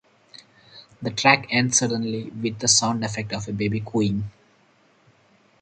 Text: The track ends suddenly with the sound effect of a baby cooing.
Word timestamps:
The 0.99 1.11
track 1.11 1.45
ends 1.51 1.77
suddenly 1.77 2.31
with 2.31 2.57
the 2.57 2.67
sound 2.67 3.05
effect 3.05 3.31
of 3.33 3.47
a 3.47 3.53
baby 3.53 3.81
cooing. 3.81 4.31